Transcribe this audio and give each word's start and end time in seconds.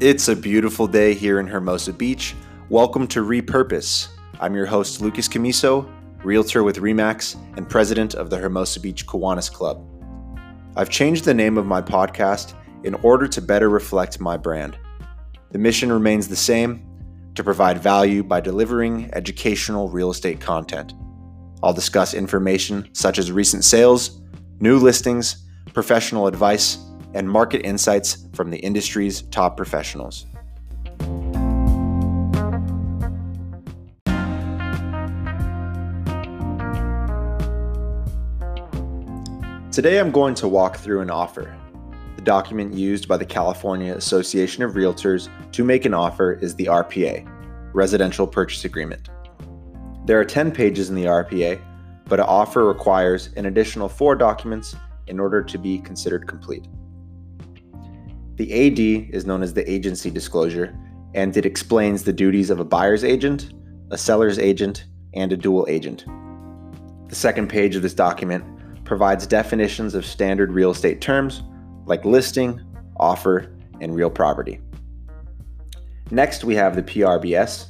It's 0.00 0.28
a 0.28 0.34
beautiful 0.34 0.86
day 0.86 1.12
here 1.12 1.40
in 1.40 1.46
Hermosa 1.46 1.92
Beach. 1.92 2.34
Welcome 2.70 3.06
to 3.08 3.22
Repurpose. 3.22 4.08
I'm 4.40 4.54
your 4.54 4.64
host, 4.64 5.02
Lucas 5.02 5.28
Camiso, 5.28 5.86
realtor 6.24 6.62
with 6.62 6.78
REMAX 6.78 7.36
and 7.58 7.68
president 7.68 8.14
of 8.14 8.30
the 8.30 8.38
Hermosa 8.38 8.80
Beach 8.80 9.06
Kiwanis 9.06 9.52
Club. 9.52 9.86
I've 10.74 10.88
changed 10.88 11.26
the 11.26 11.34
name 11.34 11.58
of 11.58 11.66
my 11.66 11.82
podcast 11.82 12.54
in 12.82 12.94
order 12.94 13.28
to 13.28 13.42
better 13.42 13.68
reflect 13.68 14.20
my 14.20 14.38
brand. 14.38 14.78
The 15.50 15.58
mission 15.58 15.92
remains 15.92 16.28
the 16.28 16.34
same 16.34 16.82
to 17.34 17.44
provide 17.44 17.82
value 17.82 18.22
by 18.22 18.40
delivering 18.40 19.10
educational 19.12 19.90
real 19.90 20.10
estate 20.10 20.40
content. 20.40 20.94
I'll 21.62 21.74
discuss 21.74 22.14
information 22.14 22.88
such 22.94 23.18
as 23.18 23.30
recent 23.30 23.64
sales, 23.64 24.22
new 24.60 24.78
listings, 24.78 25.46
professional 25.74 26.26
advice, 26.26 26.78
and 27.14 27.28
market 27.28 27.60
insights 27.64 28.26
from 28.32 28.50
the 28.50 28.58
industry's 28.58 29.22
top 29.22 29.56
professionals. 29.56 30.26
Today 39.72 40.00
I'm 40.00 40.10
going 40.10 40.34
to 40.34 40.48
walk 40.48 40.76
through 40.76 41.00
an 41.00 41.10
offer. 41.10 41.56
The 42.16 42.22
document 42.22 42.74
used 42.74 43.08
by 43.08 43.16
the 43.16 43.24
California 43.24 43.94
Association 43.94 44.62
of 44.62 44.72
Realtors 44.72 45.28
to 45.52 45.64
make 45.64 45.84
an 45.84 45.94
offer 45.94 46.32
is 46.32 46.54
the 46.56 46.66
RPA, 46.66 47.26
Residential 47.72 48.26
Purchase 48.26 48.64
Agreement. 48.64 49.08
There 50.06 50.18
are 50.18 50.24
10 50.24 50.50
pages 50.50 50.90
in 50.90 50.96
the 50.96 51.04
RPA, 51.04 51.60
but 52.06 52.18
an 52.18 52.26
offer 52.26 52.66
requires 52.66 53.30
an 53.36 53.46
additional 53.46 53.88
four 53.88 54.16
documents 54.16 54.74
in 55.06 55.20
order 55.20 55.42
to 55.42 55.56
be 55.56 55.78
considered 55.78 56.26
complete. 56.26 56.66
The 58.40 58.68
AD 58.68 59.14
is 59.14 59.26
known 59.26 59.42
as 59.42 59.52
the 59.52 59.70
agency 59.70 60.10
disclosure, 60.10 60.74
and 61.14 61.36
it 61.36 61.44
explains 61.44 62.04
the 62.04 62.12
duties 62.14 62.48
of 62.48 62.58
a 62.58 62.64
buyer's 62.64 63.04
agent, 63.04 63.52
a 63.90 63.98
seller's 63.98 64.38
agent, 64.38 64.86
and 65.12 65.30
a 65.30 65.36
dual 65.36 65.66
agent. 65.68 66.06
The 67.10 67.14
second 67.14 67.50
page 67.50 67.76
of 67.76 67.82
this 67.82 67.92
document 67.92 68.42
provides 68.86 69.26
definitions 69.26 69.94
of 69.94 70.06
standard 70.06 70.52
real 70.52 70.70
estate 70.70 71.02
terms 71.02 71.42
like 71.84 72.06
listing, 72.06 72.58
offer, 72.98 73.52
and 73.82 73.94
real 73.94 74.08
property. 74.08 74.58
Next, 76.10 76.42
we 76.42 76.54
have 76.54 76.74
the 76.74 76.82
PRBS. 76.82 77.66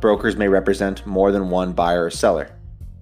Brokers 0.00 0.34
may 0.34 0.48
represent 0.48 1.06
more 1.06 1.30
than 1.30 1.50
one 1.50 1.72
buyer 1.72 2.06
or 2.06 2.10
seller. 2.10 2.50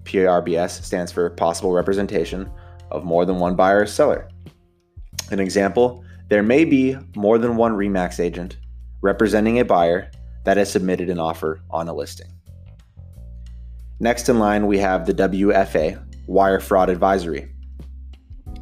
PRBS 0.03 0.83
stands 0.83 1.11
for 1.11 1.31
possible 1.31 1.71
representation 1.71 2.51
of 2.91 3.03
more 3.03 3.25
than 3.25 3.39
one 3.39 3.55
buyer 3.55 3.81
or 3.81 3.87
seller. 3.87 4.29
An 5.31 5.39
example 5.39 6.03
there 6.29 6.43
may 6.43 6.65
be 6.65 6.97
more 7.15 7.37
than 7.37 7.55
one 7.55 7.73
REMAX 7.73 8.19
agent 8.19 8.57
representing 9.01 9.59
a 9.59 9.65
buyer 9.65 10.09
that 10.45 10.57
has 10.57 10.71
submitted 10.71 11.09
an 11.09 11.19
offer 11.19 11.61
on 11.69 11.87
a 11.87 11.93
listing. 11.93 12.31
Next 13.99 14.29
in 14.29 14.39
line, 14.39 14.67
we 14.67 14.77
have 14.79 15.05
the 15.05 15.13
WFA, 15.13 16.03
Wire 16.27 16.59
Fraud 16.59 16.89
Advisory. 16.89 17.49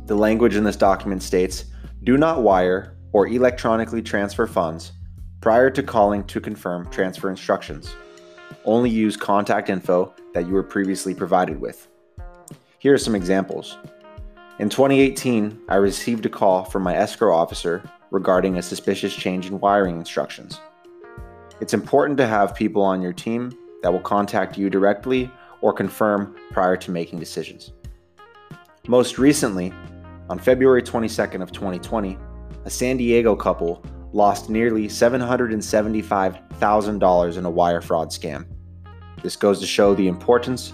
The 0.06 0.16
language 0.16 0.56
in 0.56 0.64
this 0.64 0.76
document 0.76 1.24
states 1.24 1.66
do 2.04 2.18
not 2.18 2.42
wire 2.42 2.98
or 3.14 3.28
electronically 3.28 4.02
transfer 4.02 4.48
funds 4.48 4.92
prior 5.40 5.70
to 5.70 5.84
calling 5.84 6.24
to 6.26 6.40
confirm 6.40 6.90
transfer 6.90 7.30
instructions. 7.30 7.96
Only 8.66 8.90
use 8.90 9.18
contact 9.18 9.70
info 9.70 10.14
that 10.34 10.48
you 10.48 10.54
were 10.54 10.64
previously 10.64 11.16
provided 11.16 11.60
with. 11.60 11.88
Here 12.80 12.94
are 12.94 12.98
some 12.98 13.16
examples. 13.16 13.78
In 14.62 14.70
2018, 14.70 15.60
I 15.70 15.76
received 15.78 16.28
a 16.28 16.30
call 16.30 16.64
from 16.64 16.84
my 16.84 16.96
escrow 16.96 17.36
officer 17.36 17.82
regarding 18.12 18.60
a 18.60 18.62
suspicious 18.62 19.16
change 19.16 19.48
in 19.48 19.60
wiring 19.60 19.98
instructions. 19.98 20.62
It's 21.62 21.74
important 21.74 22.20
to 22.20 22.28
have 22.28 22.54
people 22.54 22.84
on 22.84 23.02
your 23.02 23.12
team 23.12 23.58
that 23.82 23.92
will 23.92 24.02
contact 24.02 24.60
you 24.60 24.70
directly 24.70 25.32
or 25.62 25.74
confirm 25.74 26.36
prior 26.52 26.78
to 26.78 26.92
making 26.92 27.18
decisions. 27.18 27.74
Most 28.88 29.18
recently, 29.18 29.74
on 30.30 30.38
February 30.38 30.84
22nd 30.84 31.42
of 31.42 31.52
2020, 31.52 32.20
a 32.64 32.70
San 32.70 32.98
Diego 32.98 33.36
couple 33.36 33.84
lost 34.14 34.48
nearly 34.48 34.88
$775,000 34.88 37.38
in 37.38 37.46
a 37.46 37.50
wire 37.50 37.82
fraud 37.82 38.10
scam. 38.10 38.46
This 39.24 39.36
goes 39.36 39.60
to 39.60 39.66
show 39.66 39.96
the 39.96 40.08
importance 40.08 40.72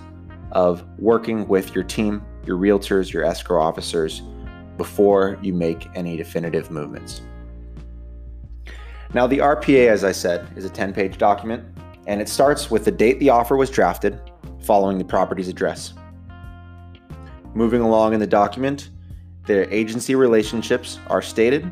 of 0.51 0.83
working 0.99 1.47
with 1.47 1.73
your 1.73 1.85
team, 1.85 2.21
your 2.47 2.57
realtors, 2.57 3.11
your 3.11 3.23
escrow 3.23 3.61
officers 3.61 4.21
before 4.77 5.37
you 5.41 5.53
make 5.53 5.87
any 5.95 6.15
definitive 6.15 6.71
movements. 6.71 7.21
Now, 9.13 9.27
the 9.27 9.39
RPA, 9.39 9.87
as 9.87 10.03
I 10.03 10.11
said, 10.11 10.47
is 10.55 10.65
a 10.65 10.69
10 10.69 10.93
page 10.93 11.17
document, 11.17 11.63
and 12.07 12.21
it 12.21 12.29
starts 12.29 12.71
with 12.71 12.85
the 12.85 12.91
date 12.91 13.19
the 13.19 13.29
offer 13.29 13.55
was 13.55 13.69
drafted, 13.69 14.19
following 14.61 14.97
the 14.97 15.05
property's 15.05 15.47
address. 15.47 15.93
Moving 17.53 17.81
along 17.81 18.13
in 18.13 18.19
the 18.19 18.27
document, 18.27 18.89
their 19.45 19.69
agency 19.71 20.15
relationships 20.15 20.99
are 21.07 21.21
stated, 21.21 21.71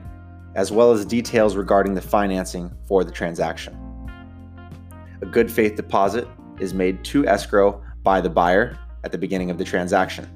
as 0.55 0.71
well 0.71 0.91
as 0.91 1.05
details 1.05 1.55
regarding 1.55 1.93
the 1.93 2.01
financing 2.01 2.71
for 2.87 3.03
the 3.03 3.11
transaction. 3.11 3.77
A 5.21 5.25
good 5.25 5.51
faith 5.51 5.75
deposit 5.75 6.27
is 6.59 6.73
made 6.73 7.03
to 7.05 7.27
escrow 7.27 7.83
by 8.01 8.21
the 8.21 8.29
buyer 8.29 8.79
at 9.03 9.11
the 9.11 9.17
beginning 9.17 9.51
of 9.51 9.57
the 9.57 9.63
transaction. 9.65 10.29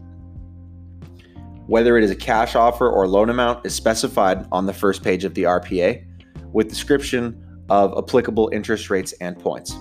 Whether 1.70 2.00
it 2.00 2.04
is 2.04 2.10
a 2.10 2.16
cash 2.16 2.56
offer 2.56 2.90
or 2.90 3.08
loan 3.08 3.30
amount 3.30 3.64
is 3.64 3.76
specified 3.76 4.48
on 4.52 4.66
the 4.66 4.74
first 4.74 5.04
page 5.04 5.24
of 5.24 5.36
the 5.36 5.44
RPA 5.44 6.04
with 6.52 6.68
description 6.68 7.64
of 7.70 7.96
applicable 7.96 8.50
interest 8.52 8.90
rates 8.90 9.12
and 9.22 9.38
points. 9.38 9.76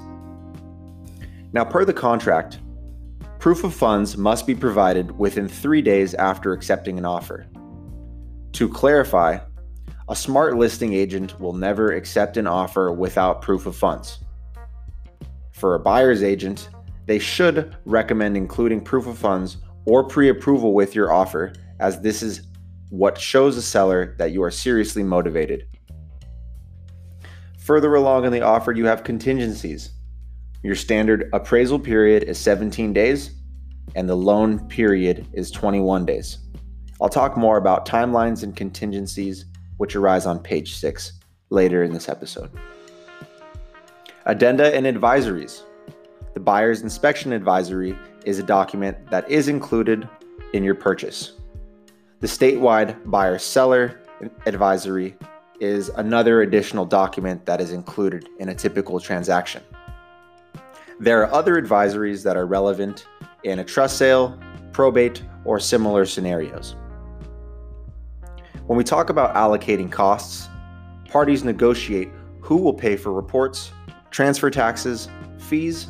Now, 1.54 1.64
per 1.64 1.86
the 1.86 1.94
contract, 1.94 2.58
proof 3.38 3.64
of 3.64 3.72
funds 3.72 4.18
must 4.18 4.46
be 4.46 4.54
provided 4.54 5.18
within 5.18 5.48
three 5.48 5.80
days 5.80 6.12
after 6.12 6.52
accepting 6.52 6.98
an 6.98 7.06
offer. 7.06 7.46
To 8.52 8.68
clarify, 8.68 9.38
a 10.10 10.14
smart 10.14 10.58
listing 10.58 10.92
agent 10.92 11.40
will 11.40 11.54
never 11.54 11.92
accept 11.92 12.36
an 12.36 12.46
offer 12.46 12.92
without 12.92 13.40
proof 13.40 13.64
of 13.64 13.74
funds. 13.74 14.18
For 15.52 15.74
a 15.74 15.80
buyer's 15.80 16.22
agent, 16.22 16.68
they 17.06 17.18
should 17.18 17.78
recommend 17.86 18.36
including 18.36 18.82
proof 18.82 19.06
of 19.06 19.16
funds 19.16 19.56
or 19.86 20.04
pre 20.04 20.28
approval 20.28 20.74
with 20.74 20.94
your 20.94 21.10
offer, 21.10 21.54
as 21.80 22.00
this 22.00 22.22
is 22.22 22.42
what 22.90 23.18
shows 23.18 23.56
a 23.56 23.62
seller 23.62 24.14
that 24.18 24.32
you 24.32 24.42
are 24.42 24.50
seriously 24.50 25.02
motivated. 25.02 25.66
Further 27.60 27.94
along 27.94 28.24
in 28.24 28.32
the 28.32 28.40
offer, 28.40 28.72
you 28.72 28.86
have 28.86 29.04
contingencies. 29.04 29.90
Your 30.62 30.74
standard 30.74 31.28
appraisal 31.32 31.78
period 31.78 32.22
is 32.22 32.38
17 32.38 32.92
days, 32.92 33.36
and 33.94 34.08
the 34.08 34.16
loan 34.16 34.66
period 34.68 35.26
is 35.32 35.50
21 35.50 36.06
days. 36.06 36.38
I'll 37.00 37.08
talk 37.08 37.36
more 37.36 37.58
about 37.58 37.86
timelines 37.86 38.42
and 38.42 38.56
contingencies, 38.56 39.44
which 39.76 39.94
arise 39.94 40.26
on 40.26 40.40
page 40.40 40.74
6 40.76 41.12
later 41.50 41.84
in 41.84 41.92
this 41.92 42.08
episode. 42.08 42.50
Addenda 44.26 44.74
and 44.74 44.84
advisories. 44.84 45.62
The 46.34 46.40
buyer's 46.40 46.82
inspection 46.82 47.32
advisory 47.32 47.96
is 48.24 48.38
a 48.38 48.42
document 48.42 49.10
that 49.10 49.30
is 49.30 49.48
included 49.48 50.08
in 50.52 50.64
your 50.64 50.74
purchase. 50.74 51.37
The 52.20 52.26
statewide 52.26 53.08
buyer 53.08 53.38
seller 53.38 54.00
advisory 54.44 55.14
is 55.60 55.88
another 55.90 56.42
additional 56.42 56.84
document 56.84 57.46
that 57.46 57.60
is 57.60 57.70
included 57.70 58.28
in 58.40 58.48
a 58.48 58.54
typical 58.56 58.98
transaction. 58.98 59.62
There 60.98 61.22
are 61.22 61.32
other 61.32 61.62
advisories 61.62 62.24
that 62.24 62.36
are 62.36 62.44
relevant 62.44 63.06
in 63.44 63.60
a 63.60 63.64
trust 63.64 63.98
sale, 63.98 64.36
probate, 64.72 65.22
or 65.44 65.60
similar 65.60 66.04
scenarios. 66.04 66.74
When 68.66 68.76
we 68.76 68.82
talk 68.82 69.10
about 69.10 69.36
allocating 69.36 69.90
costs, 69.90 70.48
parties 71.08 71.44
negotiate 71.44 72.08
who 72.40 72.56
will 72.56 72.74
pay 72.74 72.96
for 72.96 73.12
reports, 73.12 73.70
transfer 74.10 74.50
taxes, 74.50 75.08
fees, 75.38 75.86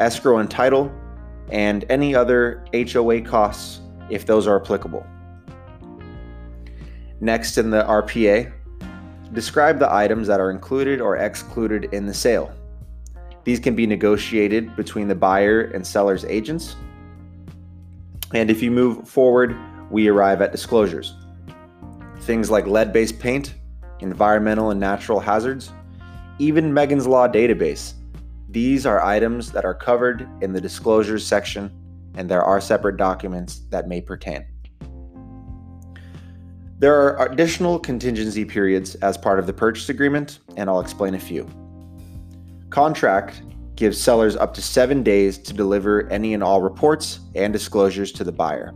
escrow 0.00 0.38
and 0.38 0.50
title, 0.50 0.90
and 1.52 1.84
any 1.88 2.16
other 2.16 2.64
HOA 2.74 3.20
costs 3.20 3.80
if 4.10 4.26
those 4.26 4.48
are 4.48 4.60
applicable. 4.60 5.06
Next 7.20 7.58
in 7.58 7.70
the 7.70 7.82
RPA, 7.82 8.52
describe 9.32 9.78
the 9.78 9.92
items 9.92 10.26
that 10.28 10.40
are 10.40 10.50
included 10.50 11.00
or 11.00 11.16
excluded 11.16 11.92
in 11.92 12.06
the 12.06 12.14
sale. 12.14 12.52
These 13.44 13.60
can 13.60 13.74
be 13.74 13.86
negotiated 13.86 14.76
between 14.76 15.08
the 15.08 15.14
buyer 15.14 15.62
and 15.62 15.86
seller's 15.86 16.24
agents. 16.24 16.76
And 18.34 18.50
if 18.50 18.62
you 18.62 18.70
move 18.70 19.08
forward, 19.08 19.56
we 19.90 20.08
arrive 20.08 20.42
at 20.42 20.52
disclosures. 20.52 21.14
Things 22.20 22.50
like 22.50 22.66
lead 22.66 22.92
based 22.92 23.18
paint, 23.18 23.54
environmental 24.00 24.70
and 24.70 24.78
natural 24.78 25.20
hazards, 25.20 25.72
even 26.38 26.72
Megan's 26.72 27.06
Law 27.06 27.26
database 27.26 27.94
these 28.50 28.86
are 28.86 29.04
items 29.04 29.52
that 29.52 29.66
are 29.66 29.74
covered 29.74 30.26
in 30.40 30.54
the 30.54 30.60
disclosures 30.60 31.26
section, 31.26 31.70
and 32.14 32.30
there 32.30 32.42
are 32.42 32.62
separate 32.62 32.96
documents 32.96 33.60
that 33.68 33.88
may 33.88 34.00
pertain. 34.00 34.46
There 36.80 36.94
are 36.94 37.28
additional 37.28 37.80
contingency 37.80 38.44
periods 38.44 38.94
as 38.96 39.18
part 39.18 39.40
of 39.40 39.48
the 39.48 39.52
purchase 39.52 39.88
agreement, 39.88 40.38
and 40.56 40.70
I'll 40.70 40.78
explain 40.78 41.14
a 41.14 41.18
few. 41.18 41.48
Contract 42.70 43.42
gives 43.74 44.00
sellers 44.00 44.36
up 44.36 44.54
to 44.54 44.62
seven 44.62 45.02
days 45.02 45.38
to 45.38 45.52
deliver 45.52 46.08
any 46.08 46.34
and 46.34 46.42
all 46.42 46.62
reports 46.62 47.18
and 47.34 47.52
disclosures 47.52 48.12
to 48.12 48.22
the 48.22 48.30
buyer. 48.30 48.72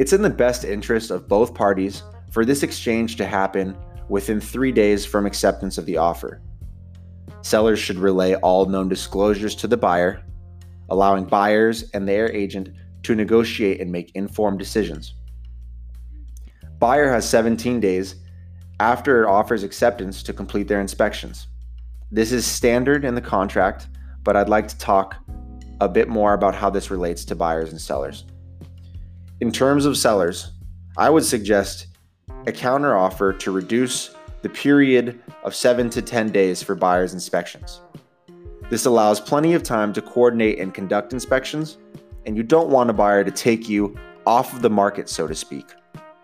It's 0.00 0.12
in 0.12 0.22
the 0.22 0.30
best 0.30 0.64
interest 0.64 1.12
of 1.12 1.28
both 1.28 1.54
parties 1.54 2.02
for 2.30 2.44
this 2.44 2.64
exchange 2.64 3.14
to 3.16 3.26
happen 3.26 3.76
within 4.08 4.40
three 4.40 4.72
days 4.72 5.06
from 5.06 5.26
acceptance 5.26 5.78
of 5.78 5.86
the 5.86 5.96
offer. 5.96 6.40
Sellers 7.42 7.78
should 7.78 7.98
relay 7.98 8.34
all 8.34 8.66
known 8.66 8.88
disclosures 8.88 9.54
to 9.56 9.68
the 9.68 9.76
buyer, 9.76 10.24
allowing 10.88 11.24
buyers 11.24 11.88
and 11.94 12.08
their 12.08 12.32
agent 12.32 12.70
to 13.04 13.14
negotiate 13.14 13.80
and 13.80 13.92
make 13.92 14.10
informed 14.16 14.58
decisions. 14.58 15.14
Buyer 16.78 17.10
has 17.10 17.28
17 17.28 17.80
days 17.80 18.16
after 18.78 19.24
it 19.24 19.28
offers 19.28 19.64
acceptance 19.64 20.22
to 20.22 20.32
complete 20.32 20.68
their 20.68 20.80
inspections. 20.80 21.48
This 22.12 22.30
is 22.30 22.46
standard 22.46 23.04
in 23.04 23.16
the 23.16 23.20
contract, 23.20 23.88
but 24.22 24.36
I'd 24.36 24.48
like 24.48 24.68
to 24.68 24.78
talk 24.78 25.16
a 25.80 25.88
bit 25.88 26.08
more 26.08 26.34
about 26.34 26.54
how 26.54 26.70
this 26.70 26.90
relates 26.90 27.24
to 27.26 27.34
buyers 27.34 27.70
and 27.70 27.80
sellers. 27.80 28.24
In 29.40 29.50
terms 29.50 29.86
of 29.86 29.96
sellers, 29.96 30.52
I 30.96 31.10
would 31.10 31.24
suggest 31.24 31.88
a 32.46 32.52
counteroffer 32.52 33.38
to 33.40 33.50
reduce 33.50 34.14
the 34.42 34.48
period 34.48 35.20
of 35.42 35.54
7 35.54 35.90
to 35.90 36.00
10 36.00 36.30
days 36.30 36.62
for 36.62 36.76
buyers' 36.76 37.12
inspections. 37.12 37.80
This 38.70 38.86
allows 38.86 39.20
plenty 39.20 39.54
of 39.54 39.64
time 39.64 39.92
to 39.94 40.02
coordinate 40.02 40.60
and 40.60 40.72
conduct 40.72 41.12
inspections, 41.12 41.78
and 42.24 42.36
you 42.36 42.44
don't 42.44 42.70
want 42.70 42.90
a 42.90 42.92
buyer 42.92 43.24
to 43.24 43.30
take 43.30 43.68
you 43.68 43.96
off 44.26 44.52
of 44.52 44.62
the 44.62 44.70
market, 44.70 45.08
so 45.08 45.26
to 45.26 45.34
speak, 45.34 45.74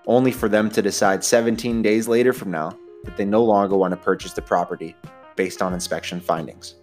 only 0.06 0.30
for 0.30 0.48
them 0.48 0.70
to 0.70 0.82
decide 0.82 1.24
17 1.24 1.82
days 1.82 2.08
later 2.08 2.32
from 2.32 2.50
now 2.50 2.76
that 3.04 3.16
they 3.16 3.24
no 3.24 3.42
longer 3.44 3.76
want 3.76 3.92
to 3.92 3.96
purchase 3.96 4.32
the 4.32 4.42
property 4.42 4.94
based 5.36 5.62
on 5.62 5.72
inspection 5.72 6.20
findings. 6.20 6.76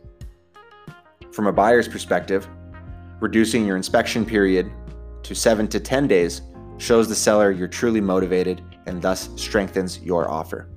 From 1.32 1.48
a 1.48 1.54
buyer's 1.54 1.88
perspective, 1.88 2.48
reducing 3.20 3.66
your 3.66 3.78
inspection 3.78 4.26
period 4.26 4.72
to 5.24 5.36
7 5.36 5.68
to 5.70 5.80
10 5.80 6.08
days 6.08 6.42
shows 6.78 7.08
the 7.08 7.16
seller 7.16 7.52
you're 7.52 7.68
truly 7.68 8.02
motivated 8.02 8.62
and 8.88 9.02
thus 9.02 9.30
strengthens 9.36 10.00
your 10.00 10.30
offer. 10.30 10.68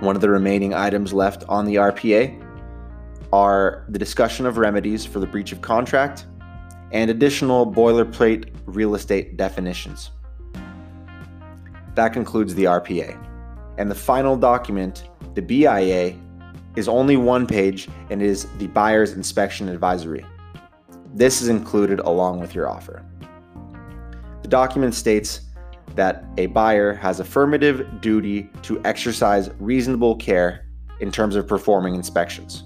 One 0.00 0.16
of 0.16 0.22
the 0.22 0.30
remaining 0.30 0.74
items 0.74 1.12
left 1.12 1.44
on 1.48 1.64
the 1.64 1.76
RPA 1.76 2.44
are 3.32 3.84
the 3.88 3.98
discussion 3.98 4.46
of 4.46 4.56
remedies 4.56 5.04
for 5.04 5.20
the 5.20 5.26
breach 5.26 5.52
of 5.52 5.60
contract 5.60 6.26
and 6.92 7.10
additional 7.10 7.70
boilerplate 7.70 8.50
real 8.64 8.94
estate 8.94 9.36
definitions. 9.36 10.12
That 11.98 12.12
concludes 12.12 12.54
the 12.54 12.62
RPA. 12.62 13.18
And 13.76 13.90
the 13.90 13.94
final 13.96 14.36
document, 14.36 15.10
the 15.34 15.42
BIA, 15.42 16.14
is 16.76 16.86
only 16.86 17.16
one 17.16 17.44
page 17.44 17.88
and 18.08 18.22
is 18.22 18.46
the 18.58 18.68
buyer's 18.68 19.14
inspection 19.14 19.68
advisory. 19.68 20.24
This 21.12 21.42
is 21.42 21.48
included 21.48 21.98
along 21.98 22.38
with 22.38 22.54
your 22.54 22.68
offer. 22.68 23.04
The 24.42 24.48
document 24.48 24.94
states 24.94 25.40
that 25.96 26.24
a 26.36 26.46
buyer 26.46 26.94
has 26.94 27.18
affirmative 27.18 28.00
duty 28.00 28.48
to 28.62 28.80
exercise 28.84 29.50
reasonable 29.58 30.14
care 30.14 30.66
in 31.00 31.10
terms 31.10 31.34
of 31.34 31.48
performing 31.48 31.96
inspections. 31.96 32.62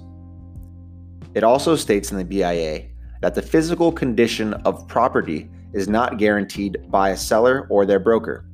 It 1.35 1.43
also 1.43 1.75
states 1.75 2.13
in 2.13 2.19
the 2.19 2.25
BIA 2.27 2.89
that 3.23 3.35
the 3.35 3.41
physical 3.41 3.93
condition 3.93 4.53
of 4.67 4.87
property 4.89 5.51
is 5.73 5.89
not 5.89 6.19
guaranteed 6.19 6.77
by 6.91 7.09
a 7.09 7.17
seller 7.17 7.67
or 7.71 7.87
their 7.87 7.99
broker. 7.99 8.45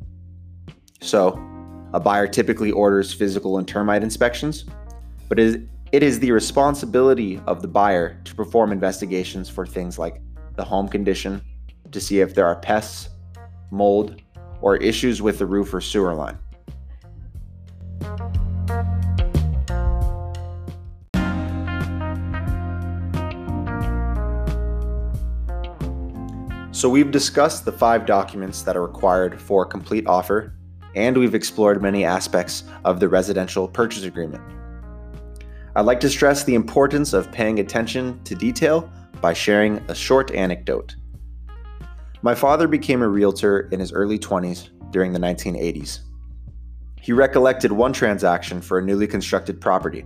So, 1.01 1.41
a 1.95 2.01
buyer 2.01 2.27
typically 2.27 2.71
orders 2.71 3.15
physical 3.15 3.59
and 3.59 3.67
termite 3.67 4.03
inspections, 4.03 4.67
but 5.29 5.39
it 5.39 5.63
is 5.93 6.21
the 6.21 6.33
responsibility 6.33 7.41
of 7.47 7.63
the 7.63 7.69
buyer 7.69 8.21
to 8.25 8.35
perform 8.35 8.73
investigations 8.73 9.49
for 9.49 9.65
things 9.67 9.99
like 9.99 10.21
the 10.57 10.65
home 10.65 10.89
condition, 10.89 11.41
to 11.93 12.01
see 12.01 12.21
if 12.21 12.35
there 12.35 12.47
are 12.47 12.57
pests, 12.57 13.09
mold, 13.71 14.21
or 14.61 14.77
issues 14.77 15.23
with 15.23 15.39
the 15.39 15.47
roof 15.47 15.73
or 15.73 15.81
sewer 15.81 16.15
line. 16.15 16.37
So, 26.73 26.89
we've 26.89 27.11
discussed 27.11 27.65
the 27.65 27.73
five 27.73 28.05
documents 28.05 28.63
that 28.63 28.77
are 28.77 28.83
required 28.83 29.41
for 29.41 29.63
a 29.63 29.67
complete 29.67 30.07
offer, 30.07 30.55
and 30.95 31.17
we've 31.17 31.35
explored 31.35 31.83
many 31.83 32.05
aspects 32.05 32.65
of 32.85 33.01
the 33.01 33.09
residential 33.09 33.69
purchase 33.69 34.05
agreement. 34.05 34.43
I'd 35.77 35.87
like 35.87 36.01
to 36.01 36.09
stress 36.09 36.45
the 36.45 36.55
importance 36.55 37.13
of 37.13 37.31
paying 37.31 37.61
attention 37.61 38.23
to 38.25 38.35
detail 38.35 38.91
by 39.21 39.33
sharing 39.33 39.79
a 39.89 39.95
short 39.95 40.31
anecdote. 40.33 40.97
My 42.23 42.35
father 42.35 42.67
became 42.67 43.03
a 43.03 43.09
realtor 43.09 43.69
in 43.71 43.79
his 43.79 43.93
early 43.93 44.19
20s 44.19 44.71
during 44.91 45.13
the 45.13 45.21
1980s. 45.21 46.01
He 47.01 47.13
recollected 47.13 47.71
one 47.71 47.93
transaction 47.93 48.61
for 48.61 48.79
a 48.79 48.83
newly 48.83 49.07
constructed 49.07 49.61
property. 49.61 50.05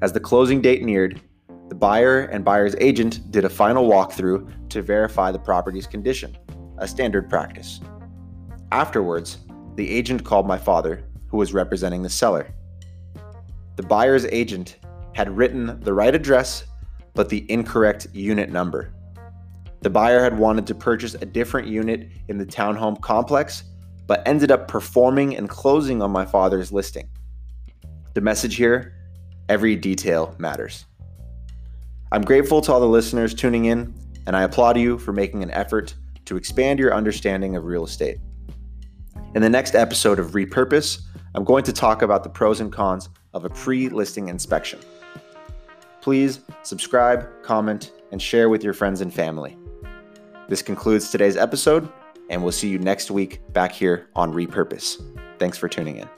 As 0.00 0.12
the 0.12 0.20
closing 0.20 0.60
date 0.60 0.82
neared, 0.82 1.20
the 1.68 1.74
buyer 1.74 2.20
and 2.20 2.44
buyer's 2.44 2.76
agent 2.78 3.32
did 3.32 3.44
a 3.44 3.48
final 3.48 3.88
walkthrough 3.88 4.68
to 4.68 4.82
verify 4.82 5.32
the 5.32 5.38
property's 5.38 5.86
condition, 5.86 6.36
a 6.78 6.86
standard 6.86 7.28
practice. 7.28 7.80
Afterwards, 8.70 9.38
the 9.76 9.90
agent 9.90 10.24
called 10.24 10.46
my 10.46 10.58
father, 10.58 11.04
who 11.28 11.36
was 11.36 11.52
representing 11.52 12.02
the 12.02 12.08
seller. 12.08 12.52
The 13.76 13.82
buyer's 13.82 14.24
agent 14.26 14.78
had 15.14 15.36
written 15.36 15.78
the 15.80 15.92
right 15.92 16.14
address, 16.14 16.64
but 17.14 17.28
the 17.28 17.50
incorrect 17.50 18.08
unit 18.12 18.50
number. 18.50 18.92
The 19.82 19.90
buyer 19.90 20.22
had 20.22 20.38
wanted 20.38 20.66
to 20.68 20.74
purchase 20.74 21.14
a 21.14 21.26
different 21.26 21.68
unit 21.68 22.10
in 22.28 22.38
the 22.38 22.46
townhome 22.46 23.00
complex, 23.00 23.64
but 24.06 24.26
ended 24.26 24.50
up 24.50 24.66
performing 24.66 25.36
and 25.36 25.48
closing 25.48 26.00
on 26.00 26.10
my 26.10 26.24
father's 26.24 26.72
listing. 26.72 27.08
The 28.14 28.20
message 28.20 28.56
here 28.56 28.94
every 29.48 29.76
detail 29.76 30.34
matters. 30.38 30.86
I'm 32.12 32.22
grateful 32.22 32.60
to 32.62 32.72
all 32.72 32.80
the 32.80 32.86
listeners 32.86 33.34
tuning 33.34 33.66
in, 33.66 33.94
and 34.26 34.36
I 34.36 34.42
applaud 34.42 34.78
you 34.78 34.98
for 34.98 35.12
making 35.12 35.42
an 35.42 35.50
effort 35.52 35.94
to 36.24 36.36
expand 36.36 36.78
your 36.78 36.94
understanding 36.94 37.56
of 37.56 37.64
real 37.64 37.84
estate. 37.84 38.18
In 39.36 39.42
the 39.42 39.50
next 39.50 39.74
episode 39.74 40.18
of 40.18 40.30
Repurpose, 40.30 41.02
I'm 41.34 41.44
going 41.44 41.62
to 41.64 41.72
talk 41.74 42.00
about 42.00 42.22
the 42.22 42.30
pros 42.30 42.60
and 42.60 42.72
cons 42.72 43.10
of 43.34 43.44
a 43.44 43.50
pre 43.50 43.90
listing 43.90 44.30
inspection. 44.30 44.78
Please 46.00 46.40
subscribe, 46.62 47.28
comment, 47.42 47.92
and 48.12 48.22
share 48.22 48.48
with 48.48 48.64
your 48.64 48.72
friends 48.72 49.02
and 49.02 49.12
family. 49.12 49.58
This 50.48 50.62
concludes 50.62 51.10
today's 51.10 51.36
episode, 51.36 51.86
and 52.30 52.42
we'll 52.42 52.50
see 52.50 52.70
you 52.70 52.78
next 52.78 53.10
week 53.10 53.42
back 53.52 53.72
here 53.72 54.08
on 54.16 54.32
Repurpose. 54.32 55.02
Thanks 55.38 55.58
for 55.58 55.68
tuning 55.68 55.98
in. 55.98 56.08